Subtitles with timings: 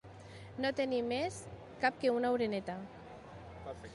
[0.63, 1.37] No tenir més
[1.85, 2.81] cap que una oreneta.